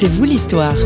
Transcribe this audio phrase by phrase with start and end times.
[0.00, 0.76] C'est vous l'histoire.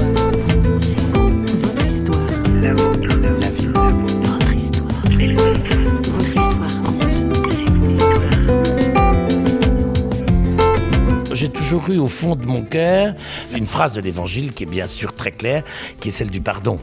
[11.35, 13.15] J'ai toujours eu au fond de mon cœur
[13.55, 15.63] une phrase de l'évangile qui est bien sûr très claire,
[16.01, 16.79] qui est celle du pardon.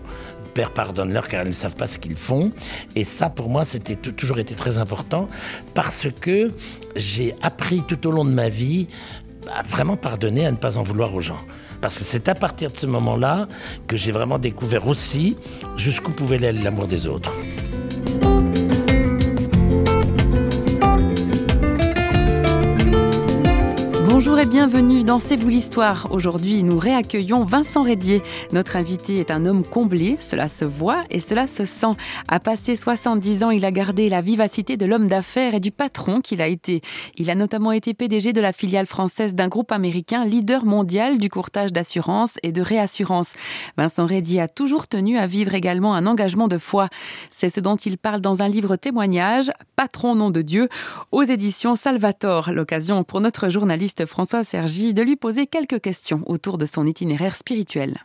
[0.53, 2.51] Père, pardonne-leur car ils ne savent pas ce qu'ils font.
[2.95, 5.27] Et ça, pour moi, c'était toujours été très important
[5.73, 6.51] parce que
[6.95, 8.87] j'ai appris tout au long de ma vie
[9.65, 11.39] vraiment pardonner, à ne pas en vouloir aux gens.
[11.81, 13.47] Parce que c'est à partir de ce moment-là
[13.87, 15.37] que j'ai vraiment découvert aussi
[15.77, 17.33] jusqu'où pouvait aller l'amour des autres.
[24.45, 26.07] Bienvenue dans C'est vous l'histoire.
[26.11, 28.21] Aujourd'hui, nous réaccueillons Vincent Rédier.
[28.53, 31.91] Notre invité est un homme comblé, cela se voit et cela se sent.
[32.29, 36.21] À passer 70 ans, il a gardé la vivacité de l'homme d'affaires et du patron
[36.21, 36.81] qu'il a été.
[37.17, 41.29] Il a notamment été PDG de la filiale française d'un groupe américain leader mondial du
[41.29, 43.33] courtage d'assurance et de réassurance.
[43.77, 46.87] Vincent Rédier a toujours tenu à vivre également un engagement de foi.
[47.29, 50.69] C'est ce dont il parle dans un livre témoignage, Patron nom de Dieu,
[51.11, 52.51] aux éditions Salvator.
[52.53, 57.35] L'occasion pour notre journaliste François Sergi de lui poser quelques questions autour de son itinéraire
[57.35, 57.97] spirituel.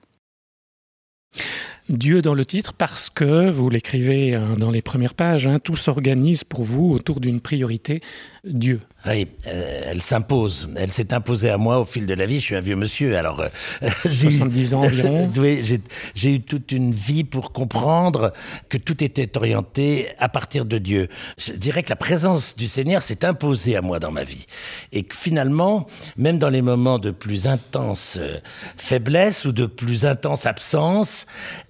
[1.90, 5.76] Dieu dans le titre parce que, vous l'écrivez euh, dans les premières pages, hein, tout
[5.76, 8.00] s'organise pour vous autour d'une priorité,
[8.42, 8.80] Dieu.
[9.06, 10.70] Oui, euh, elle s'impose.
[10.76, 12.36] Elle s'est imposée à moi au fil de la vie.
[12.36, 13.48] Je suis un vieux monsieur, alors euh,
[14.06, 15.30] j'ai 70 ans environ.
[15.36, 15.62] oui,
[16.14, 18.32] j'ai eu toute une vie pour comprendre
[18.70, 21.08] que tout était orienté à partir de Dieu.
[21.36, 24.46] Je dirais que la présence du Seigneur s'est imposée à moi dans ma vie,
[24.92, 28.38] et que finalement, même dans les moments de plus intense euh,
[28.78, 31.26] faiblesse ou de plus intense absence,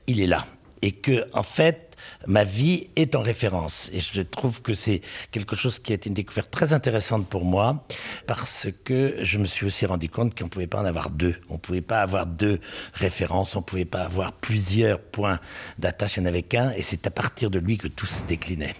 [0.06, 0.46] il est là,
[0.82, 1.93] et que en fait
[2.26, 3.90] ma vie est en référence.
[3.92, 7.44] Et je trouve que c'est quelque chose qui a été une découverte très intéressante pour
[7.44, 7.84] moi,
[8.26, 11.36] parce que je me suis aussi rendu compte qu'on ne pouvait pas en avoir deux.
[11.48, 12.60] On ne pouvait pas avoir deux
[12.94, 15.40] références, on ne pouvait pas avoir plusieurs points
[15.78, 18.24] d'attache, il n'y en avait qu'un, et c'est à partir de lui que tout se
[18.24, 18.74] déclinait.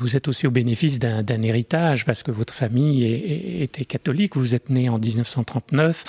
[0.00, 3.04] Vous êtes aussi au bénéfice d'un héritage parce que votre famille
[3.62, 4.34] était catholique.
[4.34, 6.04] Vous êtes né en 1939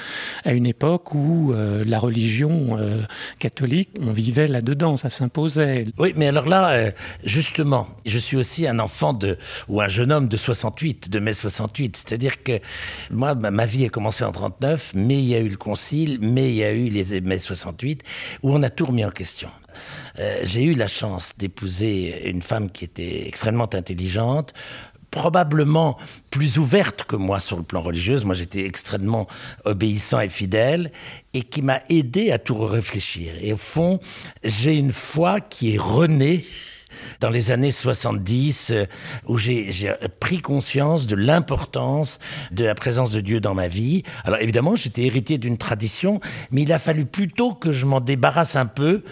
[0.45, 3.01] à une époque où euh, la religion euh,
[3.37, 5.83] catholique, on vivait là-dedans, ça s'imposait.
[5.97, 6.91] Oui, mais alors là, euh,
[7.25, 9.37] justement, je suis aussi un enfant de
[9.67, 11.97] ou un jeune homme de 68, de mai 68.
[11.97, 12.61] C'est-à-dire que
[13.09, 16.49] moi, ma, vie a commencé en 39, mais il y a eu le concile, mais
[16.49, 18.03] il y a eu les mai 68
[18.41, 19.49] où on a tout remis en question.
[20.19, 24.53] Euh, j'ai eu la chance d'épouser une femme qui était extrêmement intelligente,
[25.11, 25.97] probablement
[26.29, 28.19] plus ouverte que moi sur le plan religieux.
[28.23, 29.27] Moi, j'étais extrêmement
[29.65, 30.91] obéissant et fidèle
[31.33, 33.33] et qui m'a aidé à tout réfléchir.
[33.41, 33.99] Et au fond,
[34.43, 36.45] j'ai une foi qui est renée
[37.19, 38.85] dans les années 70 euh,
[39.27, 42.19] où j'ai pris conscience de l'importance
[42.51, 44.03] de la présence de Dieu dans ma vie.
[44.23, 46.19] Alors évidemment, j'étais héritier d'une tradition,
[46.51, 49.03] mais il a fallu plutôt que je m'en débarrasse un peu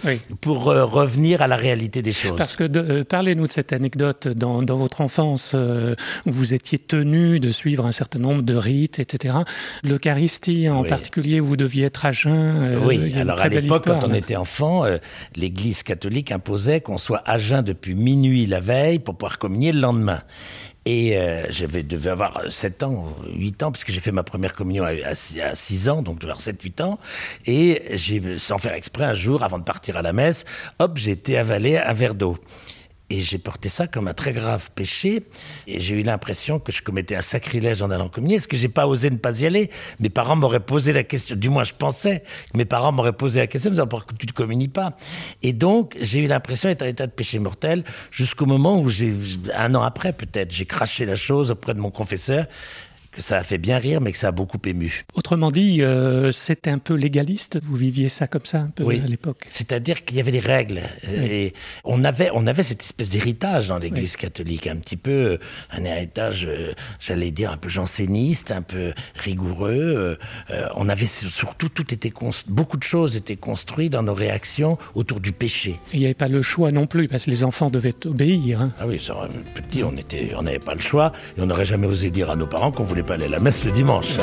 [0.42, 2.38] pour euh, revenir à la réalité des choses.
[2.38, 7.40] Parce que euh, parlez-nous de cette anecdote dans, dans votre enfance où vous étiez tenu
[7.40, 9.38] de suivre un certain nombre de rites, etc.
[9.84, 12.80] L'Eucharistie en particulier, vous deviez être à jeun.
[12.86, 14.86] oui, alors à l'époque, quand on était enfant,
[15.36, 19.80] l'Église catholique imposait qu'on soit à jeun depuis minuit la veille pour pouvoir communier le
[19.80, 20.22] lendemain.
[20.86, 24.86] Et euh, j'avais devais avoir 7 ans, 8 ans, puisque j'ai fait ma première communion
[24.86, 27.00] à, 6 ans, donc vers 7-8 ans.
[27.46, 30.46] Et j'ai, sans faire exprès, un jour, avant de partir à la messe,
[30.80, 32.38] hop, j'ai été avalé un verre d'eau.
[33.10, 35.24] Et j'ai porté ça comme un très grave péché.
[35.66, 38.36] Et j'ai eu l'impression que je commettais un sacrilège en allant communier.
[38.36, 41.36] Est-ce que j'ai pas osé ne pas y aller Mes parents m'auraient posé la question.
[41.36, 43.72] Du moins, je pensais que mes parents m'auraient posé la question.
[43.72, 44.96] Mais pourquoi tu ne communies pas
[45.42, 49.14] Et donc, j'ai eu l'impression d'être en état de péché mortel jusqu'au moment où j'ai,
[49.56, 52.46] un an après peut-être, j'ai craché la chose auprès de mon confesseur
[53.12, 55.04] que ça a fait bien rire, mais que ça a beaucoup ému.
[55.14, 57.60] Autrement dit, euh, c'était un peu légaliste.
[57.62, 59.46] Vous viviez ça comme ça un peu à l'époque.
[59.50, 61.54] C'est-à-dire qu'il y avait des règles et
[61.84, 65.38] on avait on avait cette espèce d'héritage dans l'Église catholique, un petit peu euh,
[65.72, 70.18] un héritage, euh, j'allais dire un peu janséniste, un peu rigoureux.
[70.76, 72.14] on avait surtout tout était
[72.48, 75.80] beaucoup de choses étaient construites dans nos réactions autour du péché.
[75.94, 78.62] Il n'y avait pas le choix non plus parce que les enfants devaient obéir.
[78.62, 78.72] Hein.
[78.80, 79.16] Ah oui, ça,
[79.54, 82.36] petit, on était, on n'avait pas le choix et on n'aurait jamais osé dire à
[82.36, 84.18] nos parents qu'on voulait aller à la messe le dimanche.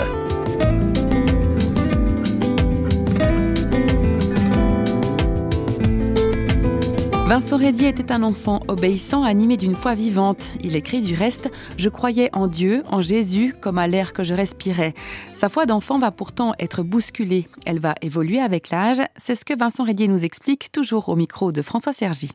[7.26, 10.52] Vincent Rédier était un enfant obéissant, animé d'une foi vivante.
[10.62, 14.32] Il écrit du reste Je croyais en Dieu, en Jésus, comme à l'air que je
[14.32, 14.94] respirais.
[15.34, 17.48] Sa foi d'enfant va pourtant être bousculée.
[17.64, 19.02] Elle va évoluer avec l'âge.
[19.16, 22.30] C'est ce que Vincent Rédier nous explique, toujours au micro de François Sergi.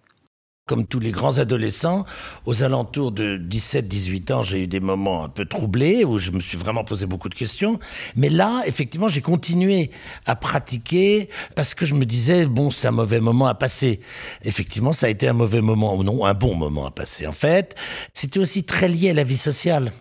[0.72, 2.06] Comme tous les grands adolescents,
[2.46, 6.40] aux alentours de 17-18 ans, j'ai eu des moments un peu troublés où je me
[6.40, 7.78] suis vraiment posé beaucoup de questions.
[8.16, 9.92] Mais là, effectivement, j'ai continué
[10.26, 11.28] à pratiquer
[11.58, 14.00] parce que je me disais, bon, c'est un mauvais moment à passer.
[14.46, 17.28] Effectivement, ça a été un mauvais moment, ou non, un bon moment à passer.
[17.28, 17.76] En fait,
[18.14, 19.92] c'était aussi très lié à la vie sociale.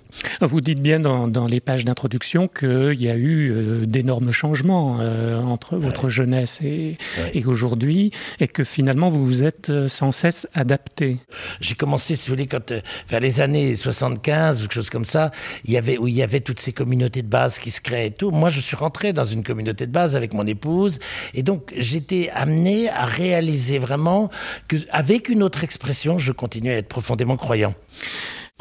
[0.41, 5.39] Vous dites bien dans, les pages d'introduction qu'il y a eu euh, d'énormes changements euh,
[5.41, 6.97] entre votre jeunesse et,
[7.35, 11.19] et aujourd'hui, et que finalement vous vous êtes euh, sans cesse adapté.
[11.61, 12.73] J'ai commencé, si vous voulez, quand,
[13.09, 15.31] vers les années 75 ou quelque chose comme ça,
[15.67, 18.11] y avait, où il y avait toutes ces communautés de base qui se créaient et
[18.12, 18.31] tout.
[18.31, 20.99] Moi, je suis rentré dans une communauté de base avec mon épouse,
[21.35, 24.31] et donc j'étais amené à réaliser vraiment
[24.69, 27.75] que, avec une autre expression, je continuais à être profondément croyant.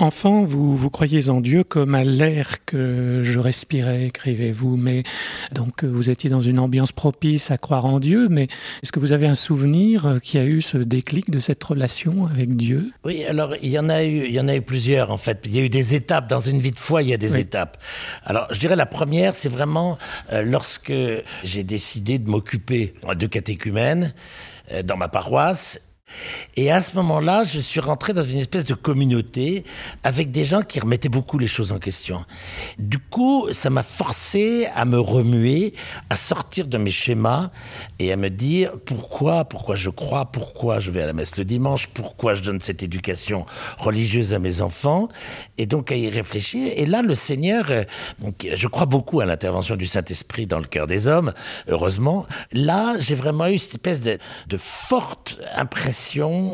[0.01, 5.04] Enfant, vous, vous croyez en Dieu comme à l'air que je respirais, écrivez-vous, mais
[5.51, 8.48] donc vous étiez dans une ambiance propice à croire en Dieu, mais
[8.81, 12.56] est-ce que vous avez un souvenir qui a eu ce déclic de cette relation avec
[12.56, 12.94] Dieu?
[13.04, 15.42] Oui, alors il y en a eu, il y en a eu plusieurs en fait.
[15.44, 17.38] Il y a eu des étapes dans une vie de foi, il y a des
[17.38, 17.78] étapes.
[18.24, 19.98] Alors je dirais la première, c'est vraiment
[20.31, 20.94] euh, lorsque
[21.44, 24.13] j'ai décidé de m'occuper de catéchumènes
[24.72, 25.81] euh, dans ma paroisse
[26.56, 29.64] et à ce moment-là, je suis rentré dans une espèce de communauté
[30.04, 32.26] avec des gens qui remettaient beaucoup les choses en question.
[32.78, 35.74] Du coup, ça m'a forcé à me remuer,
[36.10, 37.52] à sortir de mes schémas
[38.00, 41.46] et à me dire pourquoi, pourquoi je crois, pourquoi je vais à la messe le
[41.46, 43.46] dimanche, pourquoi je donne cette éducation
[43.78, 45.10] religieuse à mes enfants,
[45.58, 46.72] et donc à y réfléchir.
[46.76, 47.84] Et là, le Seigneur, euh,
[48.54, 51.34] je crois beaucoup à l'intervention du Saint-Esprit dans le cœur des hommes,
[51.68, 52.26] heureusement.
[52.52, 54.18] Là, j'ai vraiment eu cette espèce de,
[54.48, 55.99] de forte impression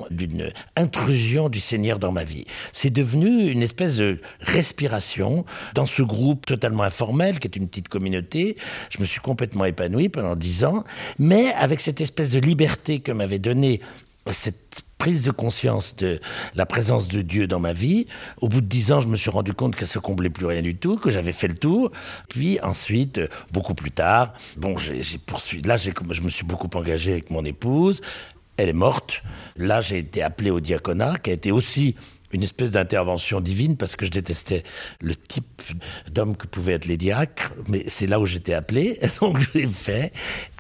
[0.10, 2.46] d'une intrusion du Seigneur dans ma vie.
[2.72, 7.90] C'est devenu une espèce de respiration dans ce groupe totalement informel, qui est une petite
[7.90, 8.58] communauté.
[8.90, 10.84] Je me suis complètement épanoui pendant dix ans,
[11.20, 13.82] mais avec cette espèce de liberté que m'avait donnée
[14.32, 16.20] cette prise de conscience de
[16.56, 18.08] la présence de Dieu dans ma vie.
[18.42, 20.62] Au bout de dix ans, je me suis rendu compte que ça comblait plus rien
[20.62, 21.92] du tout, que j'avais fait le tour.
[22.30, 23.22] Puis ensuite,
[23.52, 25.68] beaucoup plus tard, bon, j'ai poursuivi.
[25.68, 28.02] Là, je me suis beaucoup engagé avec mon épouse
[28.58, 29.24] elle est morte.
[29.58, 31.96] Là, j'ai été appelé au diaconat, qui a été aussi
[32.32, 34.64] une espèce d'intervention divine parce que je détestais
[35.00, 35.62] le type
[36.10, 39.68] d'homme que pouvaient être les diacres, mais c'est là où j'étais appelé, donc je l'ai
[39.68, 40.12] fait.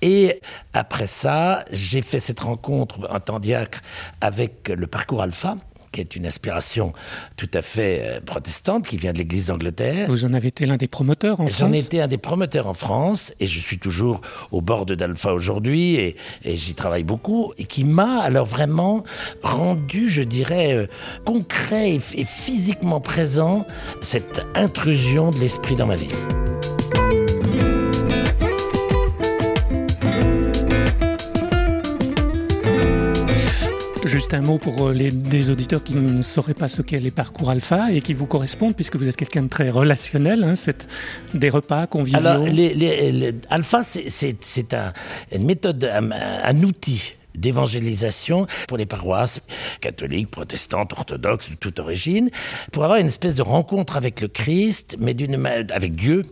[0.02, 0.42] Et
[0.74, 3.82] après ça, j'ai fait cette rencontre en tant diacre
[4.22, 5.58] avec le parcours alpha,
[5.96, 6.92] qui est une aspiration
[7.38, 10.10] tout à fait euh, protestante, qui vient de l'Église d'Angleterre.
[10.10, 12.68] Vous en avez été l'un des promoteurs en France J'en ai été un des promoteurs
[12.68, 14.20] en France, et je suis toujours
[14.52, 19.06] au bord d'Alpha aujourd'hui, et, j'y travaille beaucoup, et qui m'a alors vraiment
[19.42, 20.88] rendu, je dirais, euh,
[21.24, 23.66] concret et physiquement présent
[24.02, 26.12] cette intrusion de l'esprit dans ma vie.
[34.16, 37.12] Juste un mot pour euh, les, des auditeurs qui ne sauraient pas ce qu'est les
[37.12, 40.88] parcours alpha et qui vous correspondent, puisque vous êtes quelqu'un de très relationnel, hein, c'est
[41.34, 42.20] des repas conviviaux.
[42.20, 42.48] Alors,
[43.50, 44.94] alpha, c'est un,
[45.34, 49.42] une méthode, un, outil d'évangélisation pour les paroisses
[49.82, 52.30] catholiques, protestantes, orthodoxes, de toute origine,
[52.72, 56.24] pour avoir une espèce de rencontre avec le Christ, mais d'une avec Dieu,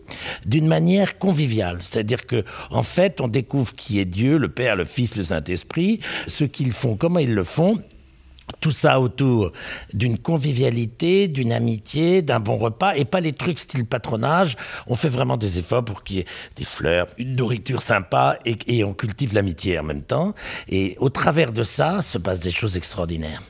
[0.46, 1.78] d'une manière conviviale.
[1.80, 6.00] C'est-à-dire que, en fait, on découvre qui est Dieu, le Père, le Fils, le Saint-Esprit,
[6.26, 7.82] ce qu'ils font, comment ils le font,
[8.60, 9.52] tout ça autour
[9.92, 14.56] d'une convivialité, d'une amitié, d'un bon repas, et pas les trucs style patronage.
[14.86, 16.26] On fait vraiment des efforts pour qu'il y ait
[16.56, 20.34] des fleurs, une nourriture sympa, et, on cultive l'amitié en même temps.
[20.68, 23.42] Et au travers de ça, se passent des choses extraordinaires.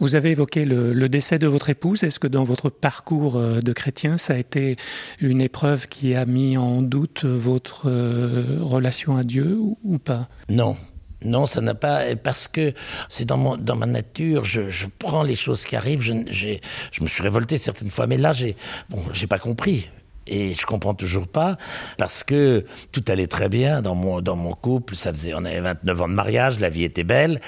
[0.00, 2.02] Vous avez évoqué le, décès de votre épouse.
[2.02, 4.76] Est-ce que dans votre parcours euh, de chrétien, ça a été
[5.20, 10.28] une épreuve qui a mis en doute votre euh, relation à Dieu ou pas?
[10.48, 10.76] Non,
[11.24, 12.72] non, ça n'a pas, parce que
[13.08, 17.22] c'est dans, dans ma nature, je, prends les choses qui arrivent, je, je me suis
[17.22, 18.56] révolté certaines fois, mais là, j'ai
[18.90, 19.88] bon, j'ai pas compris.
[20.26, 21.56] Et je comprends toujours pas
[21.98, 24.94] parce que tout allait très bien dans mon dans mon couple.
[24.94, 27.40] Ça faisait on avait 29 ans de mariage, la vie était belle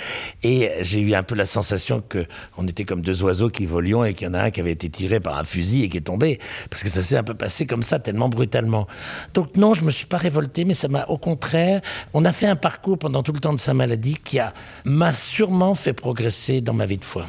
[0.43, 4.05] et j'ai eu un peu la sensation que on était comme deux oiseaux qui volions
[4.05, 5.99] et qu'il y en a un qui avait été tiré par un fusil et qui
[5.99, 6.39] est tombé
[6.71, 8.87] parce que ça s'est un peu passé comme ça tellement brutalement.
[9.35, 11.81] Donc non, je me suis pas révolté, mais ça m'a au contraire.
[12.13, 14.53] On a fait un parcours pendant tout le temps de sa maladie qui a
[14.85, 17.27] m'a sûrement fait progresser dans ma vie de foi.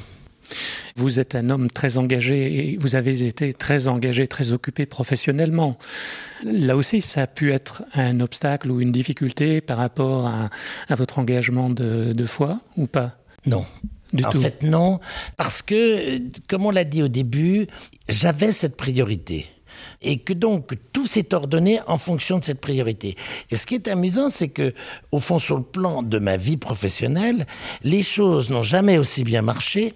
[0.98, 5.78] Vous êtes un homme très engagé et vous avez été très engagé, très occupé professionnellement.
[6.44, 10.50] Là aussi, ça a pu être un obstacle ou une difficulté par rapport à,
[10.96, 13.18] votre engagement de, foi ou pas?
[13.46, 13.66] Non.
[14.14, 15.00] Du en fait, non,
[15.36, 17.68] parce que, comme on l'a dit au début,
[18.08, 19.48] j'avais cette priorité
[20.02, 23.16] et que donc tout s'est ordonné en fonction de cette priorité.
[23.52, 24.74] Et ce qui est amusant, c'est que,
[25.12, 27.46] au fond, sur le plan de ma vie professionnelle,
[27.84, 29.94] les choses n'ont jamais aussi bien marché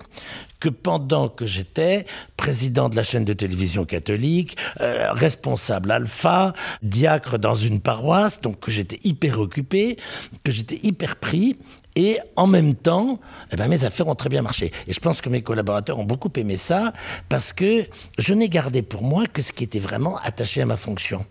[0.61, 2.05] que pendant que j'étais
[2.37, 6.53] président de la chaîne de télévision catholique, euh, responsable alpha,
[6.83, 9.97] diacre dans une paroisse, donc que j'étais hyper occupé,
[10.43, 11.57] que j'étais hyper pris,
[11.95, 13.19] et en même temps,
[13.51, 14.71] eh ben, mes affaires ont très bien marché.
[14.87, 16.93] Et je pense que mes collaborateurs ont beaucoup aimé ça
[17.29, 17.85] parce que
[18.17, 21.25] je n'ai gardé pour moi que ce qui était vraiment attaché à ma fonction.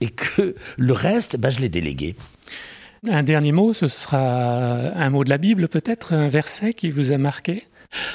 [0.00, 2.16] Et que le reste, ben, je l'ai délégué.
[3.06, 7.12] Un dernier mot, ce sera un mot de la Bible peut-être, un verset qui vous
[7.12, 7.64] a marqué?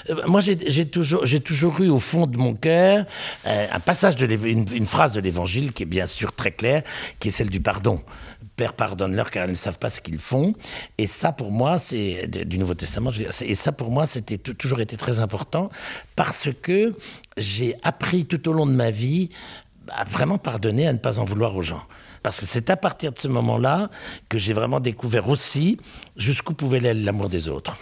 [0.10, 3.06] Euh, moi, j'ai toujours, toujours eu au fond de mon cœur
[3.48, 6.84] euh, un passage une, une phrase de l'Évangile qui est bien sûr très claire,
[7.20, 8.02] qui est celle du pardon.
[8.56, 10.54] Père, pardonne-leur car ils ne savent pas ce qu'ils font.
[11.00, 13.12] Et ça, pour moi, c'est du Nouveau Testament.
[13.42, 15.70] Et ça, pour moi, c'était toujours été très important
[16.16, 16.94] parce que
[17.38, 19.30] j'ai appris tout au long de ma vie
[19.90, 21.82] à vraiment pardonner, à ne pas en vouloir aux gens.
[22.24, 23.90] Parce que c'est à partir de ce moment-là
[24.30, 25.78] que j'ai vraiment découvert aussi
[26.16, 27.78] jusqu'où pouvait aller l'amour des autres.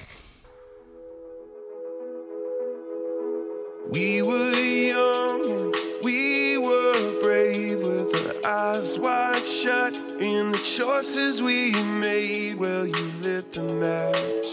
[3.93, 9.95] We were young, we were brave with our eyes wide shut.
[10.19, 14.47] In the choices we made, well, you lit the match.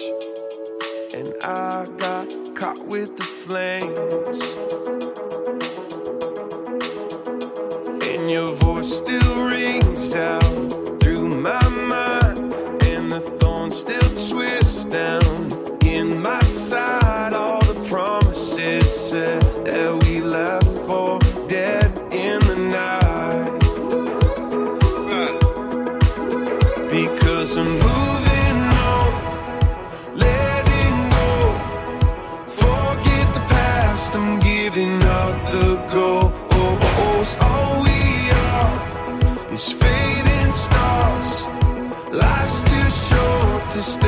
[1.14, 4.42] And I got caught with the flames.
[8.02, 9.47] And your voice still
[10.14, 12.52] out through my mind,
[12.84, 15.52] and the thorns still twist down
[15.84, 17.34] in my side.
[17.34, 23.58] All the promises said that we left for dead in the night.
[26.90, 28.58] Because I'm moving
[28.92, 29.10] on,
[30.14, 31.30] letting go.
[32.62, 36.34] Forget the past, I'm giving up the ghost.
[36.52, 39.97] Oh, oh, oh, all we are is fading
[43.70, 44.07] to stay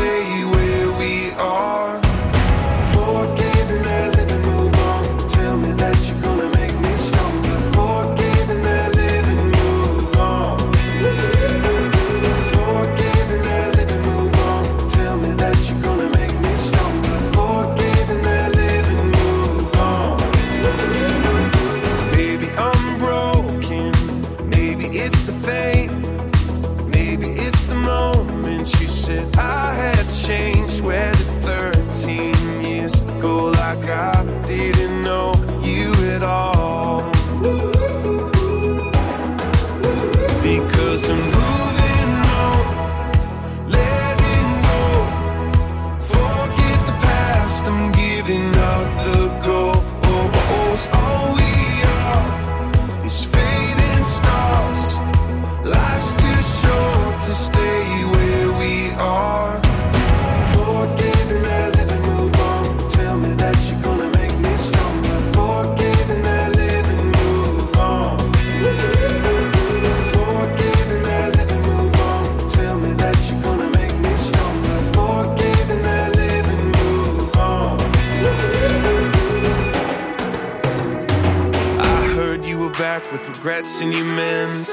[83.01, 84.69] back with regrets and you meant.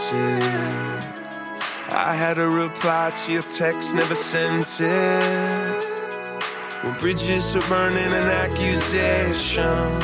[1.90, 5.84] I had a reply to your text, never sent it.
[6.84, 10.02] When bridges are burning, an accusation.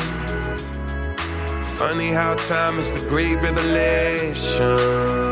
[1.76, 5.23] Funny how time is the great revelation.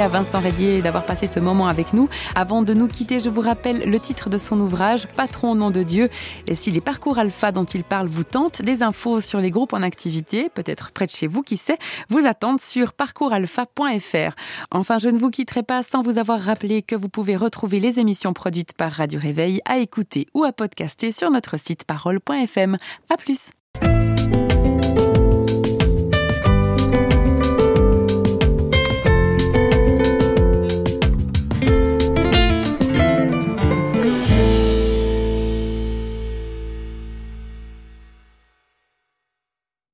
[0.00, 2.10] À Vincent Rédier d'avoir passé ce moment avec nous.
[2.34, 5.70] Avant de nous quitter, je vous rappelle le titre de son ouvrage, Patron au nom
[5.70, 6.10] de Dieu.
[6.46, 9.72] Et si les parcours alpha dont il parle vous tentent, des infos sur les groupes
[9.72, 11.78] en activité, peut-être près de chez vous, qui sait,
[12.10, 14.34] vous attendent sur parcoursalpha.fr.
[14.70, 17.98] Enfin, je ne vous quitterai pas sans vous avoir rappelé que vous pouvez retrouver les
[17.98, 22.76] émissions produites par Radio Réveil à écouter ou à podcaster sur notre site parole.fm.
[23.08, 23.55] À plus!